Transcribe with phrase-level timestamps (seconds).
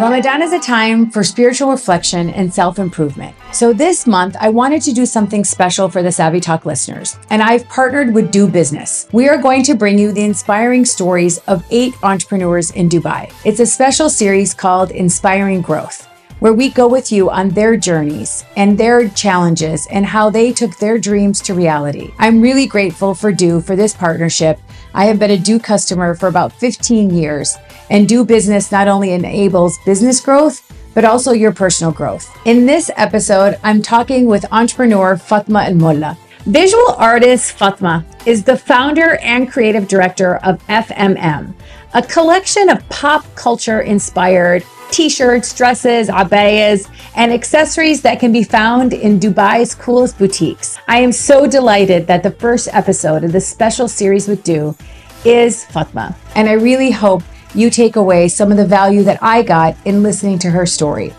[0.00, 3.36] Ramadan is a time for spiritual reflection and self improvement.
[3.52, 7.40] So, this month, I wanted to do something special for the Savvy Talk listeners, and
[7.40, 9.06] I've partnered with du Business.
[9.12, 13.32] We are going to bring you the inspiring stories of eight entrepreneurs in Dubai.
[13.44, 16.08] It's a special series called Inspiring Growth
[16.42, 20.76] where we go with you on their journeys and their challenges and how they took
[20.76, 22.12] their dreams to reality.
[22.18, 24.58] I'm really grateful for du for this partnership.
[24.92, 27.56] I have been a du customer for about 15 years,
[27.90, 30.60] and du Business not only enables business growth,
[30.94, 32.36] but also your personal growth.
[32.44, 36.18] In this episode, I'm talking with entrepreneur Fatma Al Mulla.
[36.46, 41.54] Visual artist Fatma is the founder and creative director of FMM,
[41.94, 48.44] a collection of pop culture inspired t shirts, dresses, abayas, and accessories that can be
[48.44, 50.78] found in Dubai's coolest boutiques.
[50.86, 54.76] I am so delighted that the first episode of this special series with du
[55.24, 57.22] is Fatma, and I really hope
[57.54, 61.14] you take away some of the value that I got in listening to her story.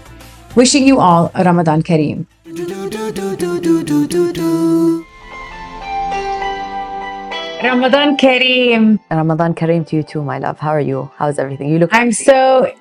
[0.56, 2.28] Wishing you all a Ramadan Kareem.
[7.64, 9.00] Ramadan Kareem.
[9.10, 10.60] Ramadan Kareem to you too, my love.
[10.60, 11.10] How are you?
[11.16, 11.70] How's everything?
[11.70, 11.90] You look.
[11.94, 12.72] I'm so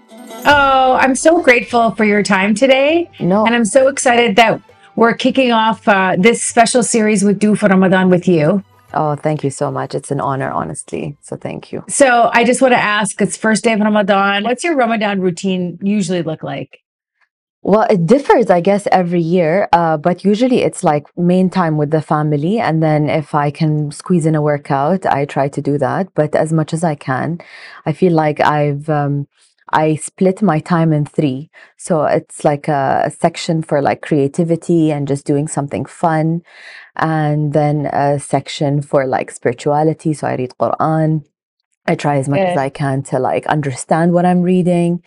[0.44, 3.10] Oh, I'm so grateful for your time today.
[3.20, 3.46] No.
[3.46, 4.60] And I'm so excited that
[4.96, 8.64] we're kicking off uh, this special series with du for Ramadan with you.
[8.94, 9.94] Oh, thank you so much.
[9.94, 11.16] It's an honor, honestly.
[11.22, 11.84] So thank you.
[11.88, 14.44] So I just want to ask it's first day of Ramadan.
[14.44, 16.80] What's your Ramadan routine usually look like?
[17.64, 19.68] Well, it differs, I guess, every year.
[19.72, 22.58] Uh, but usually it's like main time with the family.
[22.58, 26.12] And then if I can squeeze in a workout, I try to do that.
[26.14, 27.40] But as much as I can,
[27.86, 29.28] I feel like I've, um,
[29.72, 31.50] I split my time in three.
[31.76, 36.42] So it's like a, a, section for like creativity and just doing something fun.
[36.96, 40.12] And then a section for like spirituality.
[40.12, 41.24] So I read Quran.
[41.86, 45.02] I try as much as I can to like understand what I'm reading.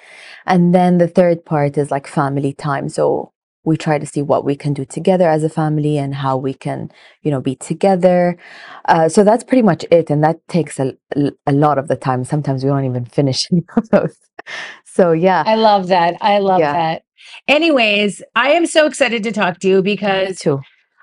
[0.46, 2.90] And then the third part is like family time.
[2.90, 3.32] So
[3.66, 6.54] we try to see what we can do together as a family and how we
[6.54, 6.92] can
[7.24, 8.38] you know be together
[8.86, 10.94] uh, so that's pretty much it and that takes a,
[11.46, 14.16] a lot of the time sometimes we don't even finish any of those
[14.86, 16.74] so yeah i love that i love yeah.
[16.74, 17.04] that
[17.48, 20.42] anyways i am so excited to talk to you because.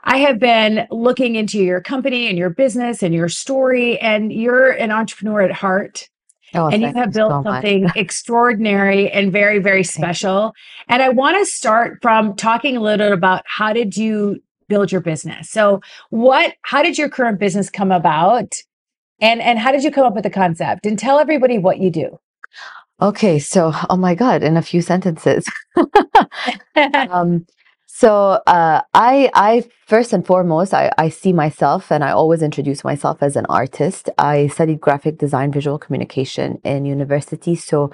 [0.04, 4.72] I have been looking into your company and your business and your story, and you're
[4.72, 6.08] an entrepreneur at heart.
[6.54, 10.54] Oh, and you have built so something extraordinary and very, very special.
[10.88, 14.92] And I want to start from talking a little bit about how did you build
[14.92, 15.50] your business?
[15.50, 15.80] So
[16.10, 18.54] what how did your current business come about?
[19.20, 20.86] And and how did you come up with the concept?
[20.86, 22.18] And tell everybody what you do.
[23.00, 25.46] Okay, so oh my god, in a few sentences.
[27.10, 27.46] um,
[27.94, 32.84] so uh, I, I first and foremost, I, I see myself, and I always introduce
[32.84, 34.08] myself as an artist.
[34.16, 37.91] I studied graphic design, visual communication in university, so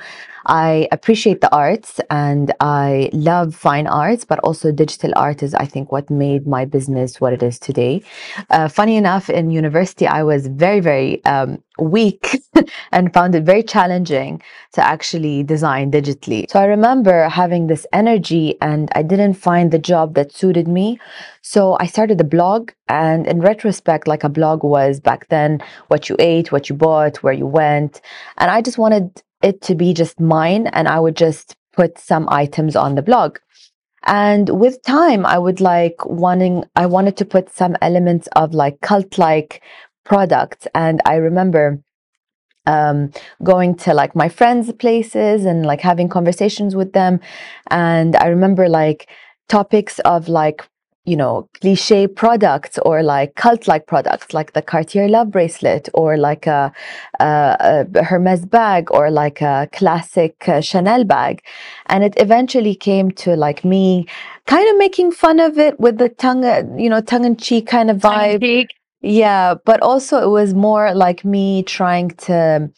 [0.49, 5.67] I appreciate the arts and I love fine arts, but also digital art is, I
[5.67, 8.03] think, what made my business what it is today.
[8.49, 12.41] Uh, funny enough, in university, I was very, very um, weak
[12.93, 14.43] and found it very challenging
[14.73, 16.51] to actually design digitally.
[16.51, 20.99] So I remember having this energy and I didn't find the job that suited me.
[21.43, 26.09] So I started a blog and in retrospect, like a blog was back then, what
[26.09, 28.01] you ate, what you bought, where you went.
[28.39, 32.29] And I just wanted it to be just mine and I would just put some
[32.29, 33.39] items on the blog.
[34.05, 38.81] And with time, I would like wanting, I wanted to put some elements of like
[38.81, 39.63] cult like
[40.05, 40.67] products.
[40.75, 41.83] And I remember
[42.67, 43.11] um,
[43.43, 47.21] going to like my friends' places and like having conversations with them.
[47.71, 49.09] And I remember like
[49.49, 50.69] topics of like
[51.09, 56.19] you know, cliche products or like cult like products, like the Cartier Love bracelet or
[56.19, 56.71] like a,
[57.19, 61.43] a, a Hermes bag or like a classic uh, Chanel bag.
[61.87, 64.07] And it eventually came to like me
[64.47, 67.67] kind of making fun of it with the tongue, uh, you know, tongue in cheek
[67.67, 68.41] kind of vibe.
[69.01, 72.69] Yeah, but also it was more like me trying to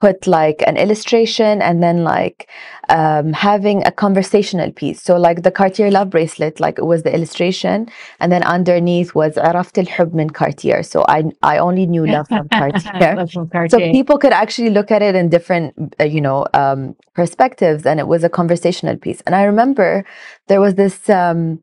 [0.00, 2.48] put like an illustration and then like
[2.88, 5.02] um, having a conversational piece.
[5.02, 7.88] So like the Cartier love bracelet, like it was the illustration,
[8.18, 10.82] and then underneath was Araft al Hubman Cartier.
[10.82, 13.14] So I I only knew love from Cartier.
[13.16, 13.78] love from Cartier.
[13.78, 18.00] So people could actually look at it in different uh, you know um, perspectives, and
[18.00, 19.20] it was a conversational piece.
[19.26, 20.04] And I remember
[20.48, 21.08] there was this.
[21.08, 21.62] Um,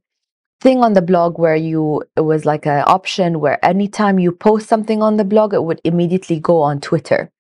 [0.60, 4.68] thing on the blog where you it was like an option where anytime you post
[4.68, 7.31] something on the blog it would immediately go on twitter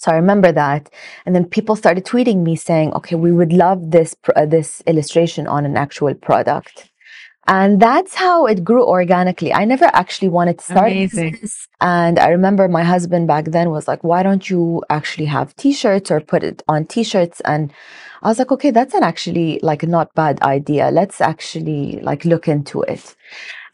[0.00, 0.90] so I remember that,
[1.26, 5.46] and then people started tweeting me saying, "Okay, we would love this uh, this illustration
[5.46, 6.90] on an actual product."
[7.46, 9.52] And that's how it grew organically.
[9.52, 11.32] I never actually wanted to start Amazing.
[11.32, 11.68] business.
[11.80, 16.10] And I remember my husband back then was like, why don't you actually have t-shirts
[16.12, 17.40] or put it on t-shirts?
[17.40, 17.72] And
[18.22, 20.90] I was like, okay, that's an actually like not bad idea.
[20.92, 23.16] Let's actually like look into it.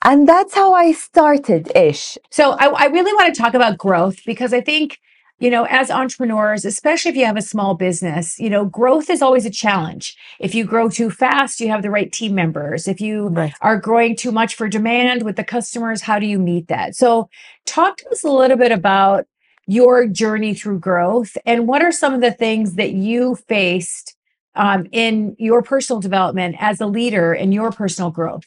[0.02, 2.16] And that's how I started ish.
[2.30, 5.00] So I, I really want to talk about growth because I think,
[5.38, 9.20] you know, as entrepreneurs, especially if you have a small business, you know, growth is
[9.20, 10.16] always a challenge.
[10.40, 12.88] If you grow too fast, you have the right team members.
[12.88, 13.52] If you Right.
[13.60, 16.96] are growing too much for demand with the customers, how do you meet that?
[16.96, 17.28] So
[17.66, 19.26] talk to us a little bit about
[19.66, 24.14] your journey through growth and what are some of the things that you faced
[24.54, 28.44] um, in your personal development as a leader in your personal growth?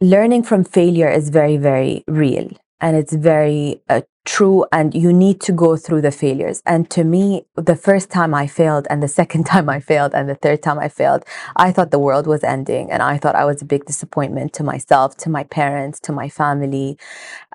[0.00, 2.48] learning from failure is very, very real
[2.80, 4.66] and it's very uh, true.
[4.72, 6.62] And you need to go through the failures.
[6.66, 10.28] And to me, the first time I failed, and the second time I failed, and
[10.28, 11.24] the third time I failed,
[11.56, 12.90] I thought the world was ending.
[12.90, 16.28] And I thought I was a big disappointment to myself, to my parents, to my
[16.28, 16.98] family.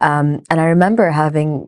[0.02, 1.68] Um, and I remember having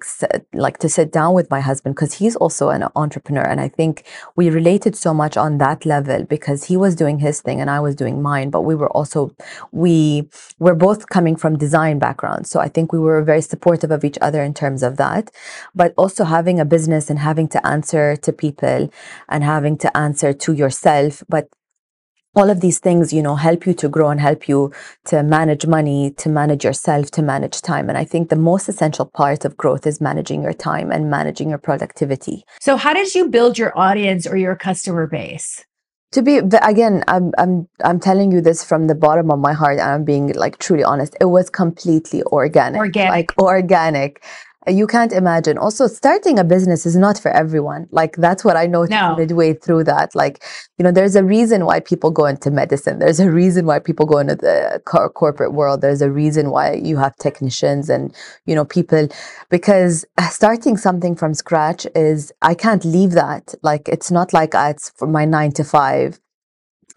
[0.53, 3.43] like to sit down with my husband because he's also an entrepreneur.
[3.43, 4.05] And I think
[4.35, 7.79] we related so much on that level because he was doing his thing and I
[7.79, 8.49] was doing mine.
[8.49, 9.35] But we were also,
[9.71, 10.27] we
[10.57, 12.49] we're both coming from design backgrounds.
[12.49, 15.31] So I think we were very supportive of each other in terms of that.
[15.73, 18.89] But also having a business and having to answer to people
[19.29, 21.23] and having to answer to yourself.
[21.29, 21.49] But
[22.35, 24.71] all of these things, you know, help you to grow and help you
[25.05, 27.87] to manage money, to manage yourself, to manage time.
[27.89, 31.49] And I think the most essential part of growth is managing your time and managing
[31.49, 32.43] your productivity.
[32.59, 35.63] So, how did you build your audience or your customer base?
[36.11, 39.79] to be again i'm i'm i'm telling you this from the bottom of my heart
[39.79, 43.11] and i'm being like truly honest it was completely organic Organic.
[43.11, 44.23] like organic
[44.67, 45.57] you can't imagine.
[45.57, 47.87] Also starting a business is not for everyone.
[47.91, 49.15] Like that's what i noticed No.
[49.15, 50.15] midway through that.
[50.15, 50.43] Like
[50.77, 52.99] you know there's a reason why people go into medicine.
[52.99, 55.81] There's a reason why people go into the cor- corporate world.
[55.81, 58.13] There's a reason why you have technicians and
[58.45, 59.07] you know people.
[59.49, 63.53] Because starting something from scratch is i can't leave that.
[63.61, 66.19] Like it's not like uh, it's for my 9 to 5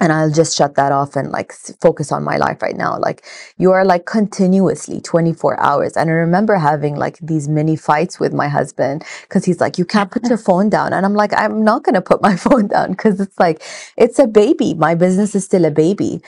[0.00, 2.98] and I'll just shut that off and like focus on my life right now.
[2.98, 3.24] Like
[3.56, 5.96] you are like continuously 24 hours.
[5.96, 9.84] And I remember having like these mini fights with my husband because he's like, you
[9.84, 10.92] can't put your phone down.
[10.92, 13.62] And I'm like, I'm not going to put my phone down because it's like,
[13.96, 14.74] it's a baby.
[14.74, 16.20] My business is still a baby.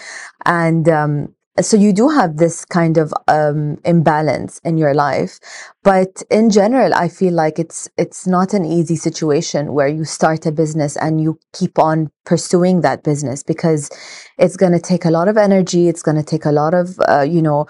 [0.44, 5.38] And, um, so you do have this kind of um, imbalance in your life
[5.82, 10.46] but in general i feel like it's it's not an easy situation where you start
[10.46, 13.90] a business and you keep on pursuing that business because
[14.38, 16.98] it's going to take a lot of energy it's going to take a lot of
[17.08, 17.66] uh, you know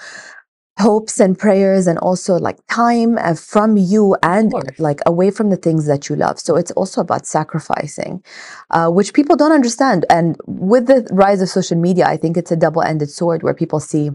[0.81, 5.57] hopes and prayers and also like time uh, from you and like away from the
[5.57, 6.39] things that you love.
[6.41, 8.23] So it's also about sacrificing
[8.71, 10.05] uh, which people don't understand.
[10.11, 13.81] And with the rise of social media i think it's a double-ended sword where people
[13.81, 14.11] see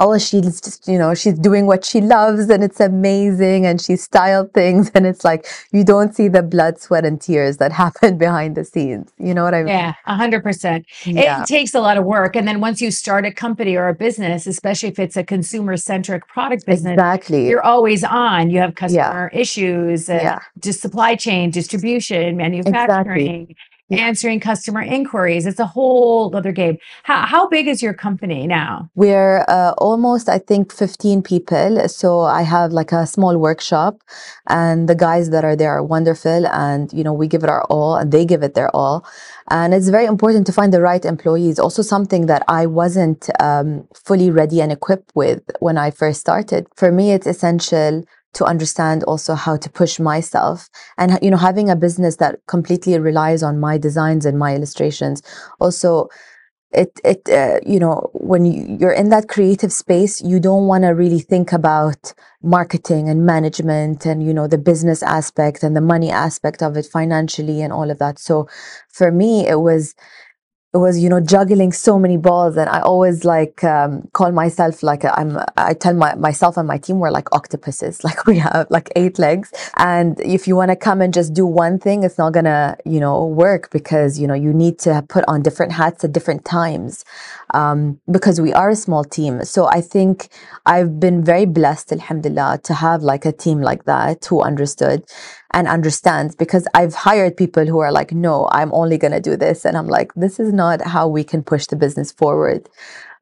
[0.00, 3.96] oh she's just you know she's doing what she loves and it's amazing and she
[3.96, 8.18] styled things and it's like you don't see the blood sweat and tears that happen
[8.18, 10.86] behind the scenes you know what i mean Yeah, a hundred percent.
[11.04, 12.36] yeah It takes a lot of work.
[12.36, 15.76] And then once you start a company or a business, especially if it's a consumer
[15.76, 18.50] centric product business, exactly you're always on.
[18.50, 23.54] You have customer issues, uh, yeah just supply chain, distribution, manufacturing, Yeah.
[23.90, 25.46] Answering customer inquiries.
[25.46, 26.78] It's a whole other game.
[27.02, 28.90] How, how big is your company now?
[28.94, 31.88] We're uh, almost, I think, 15 people.
[31.88, 34.00] So I have like a small workshop,
[34.48, 36.46] and the guys that are there are wonderful.
[36.46, 39.06] And, you know, we give it our all, and they give it their all.
[39.50, 41.58] And it's very important to find the right employees.
[41.58, 46.66] Also, something that I wasn't um, fully ready and equipped with when I first started.
[46.76, 50.68] For me, it's essential to understand also how to push myself.
[50.98, 55.22] And you know having a business that completely relies on my designs and my illustrations
[55.60, 56.08] also
[56.74, 60.82] it it uh, you know when you, you're in that creative space you don't want
[60.82, 62.12] to really think about
[62.42, 66.84] marketing and management and you know the business aspect and the money aspect of it
[66.84, 68.18] financially and all of that.
[68.18, 68.48] So
[68.88, 69.94] for me it was
[70.74, 74.82] it was you know juggling so many balls and i always like um, call myself
[74.82, 78.02] like i'm i tell my, myself and my team we're like octopuses.
[78.04, 79.50] Like we have like eight legs.
[79.76, 83.00] And if you want to come and just do one thing it's not gonna you
[83.00, 87.04] know work because you know you need to put on different hats at different times
[87.54, 89.44] um, because we are a small team.
[89.44, 90.28] So i think
[90.66, 95.04] i've been very blessed alhamdulillah to have like a team like that who understood
[95.54, 99.36] and understands because I've hired people who are like, no, I'm only going to do
[99.36, 99.64] this.
[99.64, 102.68] And I'm like, this is not how we can push the business forward.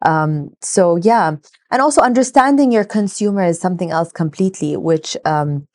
[0.05, 1.37] Um, so, yeah.
[1.71, 5.69] And also understanding your consumer is something else completely, which, um,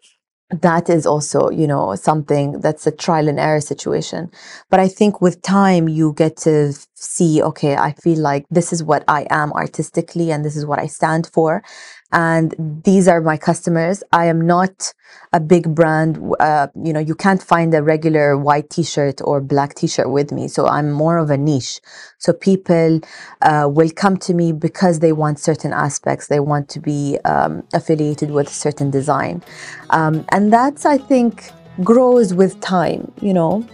[0.50, 4.32] that is also, you know, something that's a trial and error situation.
[4.70, 8.82] But I think with time, you get to see, okay, I feel like this is
[8.82, 11.64] what I am artistically and this is what I stand for.
[12.12, 14.02] And these are my customers.
[14.14, 14.94] I am not
[15.34, 16.34] a big brand.
[16.40, 20.48] Uh, you know, you can't find a regular white t-shirt or black t-shirt with me.
[20.48, 21.82] So I'm more of a niche.
[22.18, 23.02] So people
[23.42, 26.28] uh, will come to me because they want certain aspects.
[26.28, 29.44] They want to be um, affiliated with certain design.
[29.90, 31.52] Um, and that's, I think,
[31.84, 33.68] grows with time, you know.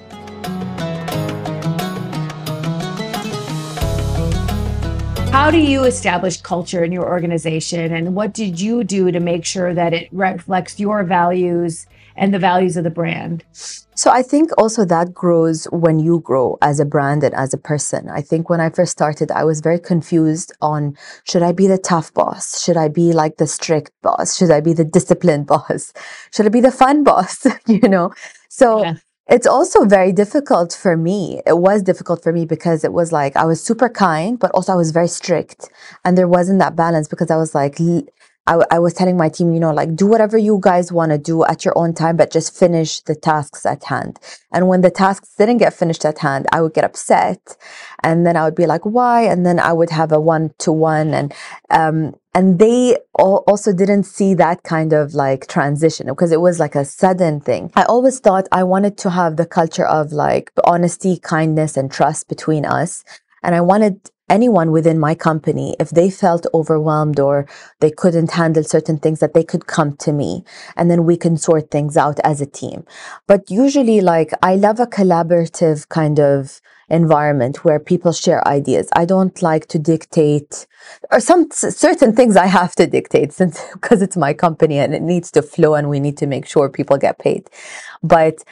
[5.33, 9.45] How do you establish culture in your organization and what did you do to make
[9.45, 13.43] sure that it reflects your values and the values of the brand?
[13.51, 17.57] So I think also that grows when you grow as a brand and as a
[17.57, 18.09] person.
[18.11, 21.79] I think when I first started, I was very confused on should I be the
[21.79, 22.63] tough boss?
[22.63, 24.37] Should I be like the strict boss?
[24.37, 25.93] Should I be the disciplined boss?
[26.31, 27.43] Should I be the fun boss?
[27.67, 28.13] you know?
[28.49, 28.93] So yeah.
[29.29, 31.41] It's also very difficult for me.
[31.45, 34.73] It was difficult for me because it was like I was super kind, but also
[34.73, 35.69] I was very strict.
[36.03, 37.79] And there wasn't that balance because I was like,
[38.45, 41.45] I, was telling my team, you know, like do whatever you guys want to do
[41.45, 44.19] at your own time, but just finish the tasks at hand.
[44.51, 47.55] And when the tasks didn't get finished at hand, I would get upset,
[48.03, 49.21] and then I would be like, why?
[49.21, 51.33] And then I would have a one to one, and
[51.69, 56.75] um, and they also didn't see that kind of like transition because it was like
[56.75, 57.71] a sudden thing.
[57.75, 62.27] I always thought I wanted to have the culture of like honesty, kindness, and trust
[62.27, 63.03] between us.
[63.43, 67.47] And I wanted anyone within my company, if they felt overwhelmed or
[67.81, 70.43] they couldn't handle certain things, that they could come to me
[70.75, 72.83] and then we can sort things out as a team.
[73.27, 76.61] But usually, like, I love a collaborative kind of
[76.93, 78.87] environment where people share ideas.
[78.93, 80.67] I don't like to dictate
[81.11, 85.01] or some certain things I have to dictate since because it's my company and it
[85.01, 87.49] needs to flow and we need to make sure people get paid.
[88.01, 88.43] But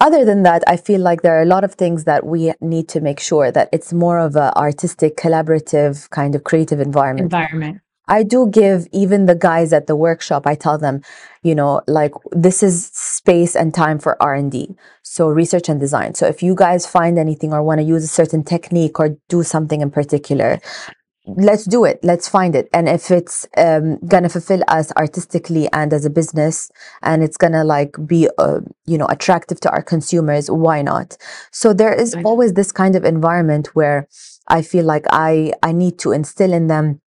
[0.00, 2.88] other than that, I feel like there are a lot of things that we need
[2.88, 7.26] to make sure that it's more of an artistic, collaborative kind of creative environment.
[7.26, 7.80] Environment.
[8.10, 11.00] I do give even the guys at the workshop, I tell them,
[11.42, 14.74] you know, like this is space and time for R&D.
[15.02, 16.14] So research and design.
[16.14, 19.42] So if you guys find anything or want to use a certain technique or do
[19.44, 20.60] something in particular,
[21.36, 25.92] let's do it let's find it and if it's um, gonna fulfill us artistically and
[25.92, 26.70] as a business
[27.02, 31.16] and it's gonna like be uh, you know attractive to our consumers why not
[31.52, 34.08] so there is always this kind of environment where
[34.48, 37.00] i feel like i i need to instill in them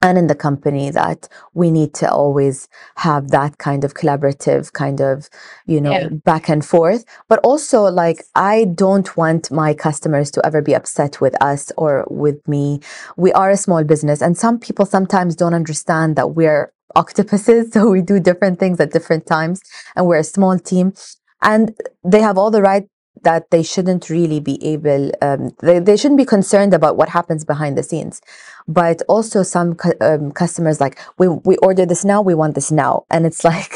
[0.00, 5.00] and in the company that we need to always have that kind of collaborative kind
[5.00, 5.28] of
[5.66, 6.08] you know yeah.
[6.08, 7.04] back and forth.
[7.28, 12.06] But also like i don't want my customers to ever be upset with us or
[12.10, 12.80] with me.
[13.16, 17.90] We are a small business and some people sometimes don't understand that we're octopuses so
[17.90, 19.60] we do different things at different times
[19.96, 20.92] and we're a small team.
[21.40, 21.72] And
[22.04, 22.88] they have all the right
[23.24, 27.44] that they shouldn't really be able um, they, they shouldn't be concerned about what happens
[27.44, 28.20] behind the scenes.
[28.66, 32.70] But also some cu- um, customers like we we order this now we want this
[32.70, 33.04] now.
[33.10, 33.74] And it's like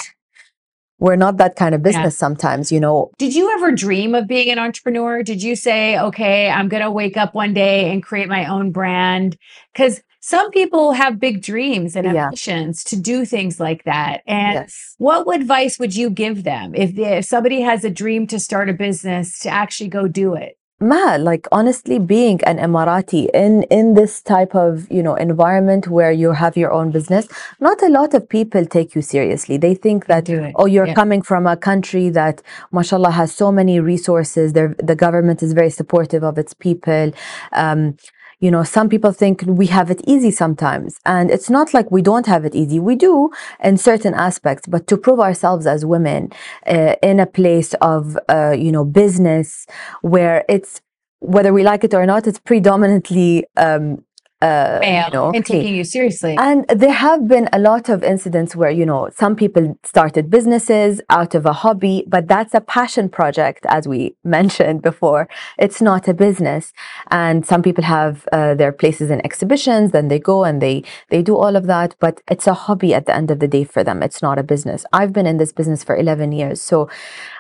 [0.99, 2.27] we're not that kind of business yeah.
[2.27, 3.11] sometimes you know?
[3.19, 5.23] Did you ever dream of being an entrepreneur?
[5.23, 8.73] Did you say okay i'm going to wake up one day and create my own
[8.73, 9.37] brand?
[9.75, 12.91] Cuz some people have big dreams and ambitions yeah.
[12.91, 14.23] to do things like that.
[14.25, 14.95] And yes.
[14.99, 18.73] what advice would you give them if, if somebody has a dream to start a
[18.73, 20.57] business to actually go do it?
[20.79, 26.11] Ma, like honestly, being an Emirati in in this type of you know environment where
[26.11, 27.29] you have your own business,
[27.61, 29.57] not a lot of people take you seriously.
[29.57, 30.95] They think that oh, you're yeah.
[30.95, 34.55] coming from a country that, mashallah, has so many resources.
[34.55, 37.13] the government is very supportive of its people.
[37.53, 37.97] Um,
[38.43, 40.99] you know, some people think we have it easy sometimes.
[41.07, 42.81] And it's not like we don't have it easy.
[42.81, 43.31] We do
[43.63, 46.31] in certain aspects, but to prove ourselves as women
[46.67, 49.67] uh, in a place of, uh, you know, business
[50.01, 50.81] where it's,
[51.21, 54.05] whether we like it or not, it's predominantly um,
[54.43, 56.37] uh, you know, and taking you seriously.
[56.39, 61.01] And there have been a lot of incidents where, you know, some people started businesses
[61.11, 65.29] out of a hobby, but that's a passion project, as we mentioned before.
[65.59, 66.73] It's not a business.
[67.11, 71.23] And some people have uh, their places in exhibitions, then they go and they, they
[71.23, 73.85] do all of that, but it's a hobby at the end of the day for
[73.85, 74.03] them.
[74.03, 74.85] It's not a business.
[74.93, 76.61] I've been in this business for 11 years.
[76.61, 76.91] So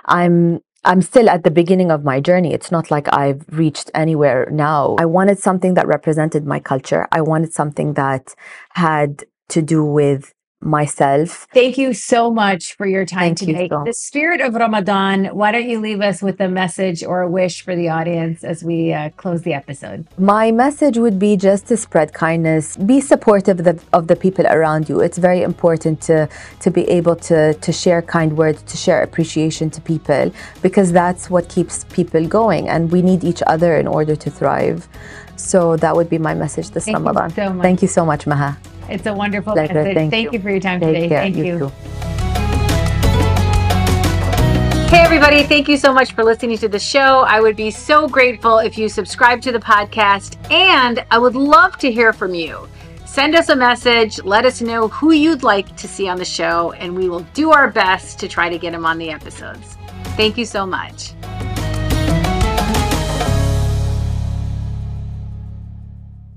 [0.06, 2.52] I'm I'm still at the beginning of my journey.
[2.52, 4.96] It's not like I've reached anywhere now.
[4.98, 7.06] I wanted something that represented my culture.
[7.12, 8.34] I wanted something that
[8.70, 11.46] had to do with myself.
[11.52, 13.68] Thank you so much for your time Thank today.
[13.70, 17.30] You, the spirit of Ramadan, why don't you leave us with a message or a
[17.30, 20.06] wish for the audience as we uh, close the episode?
[20.18, 24.46] My message would be just to spread kindness, be supportive of the, of the people
[24.46, 25.00] around you.
[25.00, 26.28] It's very important to,
[26.60, 31.28] to be able to, to share kind words, to share appreciation to people, because that's
[31.28, 32.68] what keeps people going.
[32.68, 34.88] And we need each other in order to thrive.
[35.36, 37.30] So that would be my message this Thank you Ramadan.
[37.30, 37.62] so much.
[37.62, 38.56] Thank you so much, Maha.
[38.88, 39.74] It's a wonderful Pleasure.
[39.74, 39.94] message.
[39.94, 40.38] Thank Thank you.
[40.38, 41.08] you for your time Take today.
[41.08, 41.20] care.
[41.20, 41.58] Thank you.
[41.58, 41.72] too.
[44.88, 47.20] Hey, everybody, thank you so much for listening to the show.
[47.20, 51.78] I would be so grateful if you subscribe to the podcast, and I would love
[51.78, 52.68] to hear from you.
[53.06, 56.72] Send us a message, let us know who you'd like to see on the show,
[56.72, 59.78] and we will do our best to try to get them on the episodes.
[60.16, 61.12] Thank you so much.